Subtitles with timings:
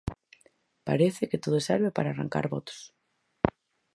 [0.87, 2.79] Parece que todo serve para arrancar votos.